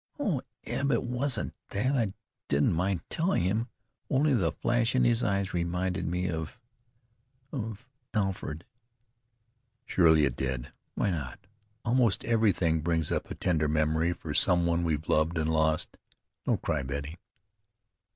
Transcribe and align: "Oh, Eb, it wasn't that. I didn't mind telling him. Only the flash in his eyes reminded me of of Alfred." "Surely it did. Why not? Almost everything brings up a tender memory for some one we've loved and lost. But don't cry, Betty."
"Oh, 0.17 0.41
Eb, 0.63 0.89
it 0.89 1.03
wasn't 1.03 1.53
that. 1.69 1.95
I 1.95 2.07
didn't 2.47 2.73
mind 2.73 3.01
telling 3.11 3.43
him. 3.43 3.67
Only 4.09 4.33
the 4.33 4.51
flash 4.51 4.95
in 4.95 5.03
his 5.03 5.23
eyes 5.23 5.53
reminded 5.53 6.07
me 6.07 6.27
of 6.27 6.59
of 7.51 7.85
Alfred." 8.11 8.65
"Surely 9.85 10.25
it 10.25 10.35
did. 10.35 10.71
Why 10.95 11.11
not? 11.11 11.37
Almost 11.85 12.25
everything 12.25 12.81
brings 12.81 13.11
up 13.11 13.29
a 13.29 13.35
tender 13.35 13.67
memory 13.67 14.11
for 14.11 14.33
some 14.33 14.65
one 14.65 14.83
we've 14.83 15.07
loved 15.07 15.37
and 15.37 15.53
lost. 15.53 15.97
But 16.45 16.51
don't 16.53 16.61
cry, 16.63 16.81
Betty." 16.81 17.19